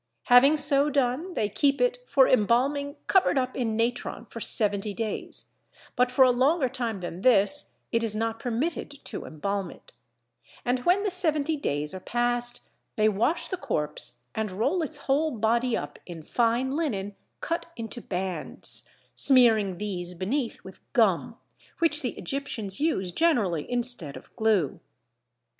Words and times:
Having 0.29 0.57
so 0.57 0.89
done 0.89 1.35
they 1.35 1.47
keep 1.47 1.79
it 1.79 2.03
for 2.09 2.27
embalming 2.27 2.95
covered 3.05 3.37
up 3.37 3.55
in 3.55 3.75
natron 3.77 4.25
for 4.25 4.39
seventy 4.39 4.95
days, 4.95 5.51
but 5.95 6.09
for 6.09 6.25
a 6.25 6.31
longer 6.31 6.67
time 6.67 7.01
than 7.01 7.21
this 7.21 7.75
it 7.91 8.03
is 8.03 8.15
not 8.15 8.39
permitted 8.39 8.89
to 9.05 9.25
embalm 9.25 9.69
it; 9.69 9.93
and 10.65 10.79
when 10.85 11.03
the 11.03 11.11
seventy 11.11 11.55
days 11.55 11.93
are 11.93 11.99
past, 11.99 12.61
they 12.95 13.07
wash 13.07 13.47
the 13.49 13.57
corpse 13.57 14.23
and 14.33 14.49
roll 14.51 14.81
its 14.81 14.97
whole 14.97 15.29
body 15.29 15.77
up 15.77 15.99
in 16.07 16.23
fine 16.23 16.75
linen 16.75 17.15
cut 17.39 17.67
into 17.75 18.01
bands, 18.01 18.89
smearing 19.13 19.77
these 19.77 20.15
beneath 20.15 20.63
with 20.63 20.79
gum, 20.93 21.37
which 21.77 22.01
the 22.01 22.17
Egyptians 22.17 22.79
use 22.79 23.11
generally 23.11 23.71
instead 23.71 24.17
of 24.17 24.35
glue. 24.35 24.79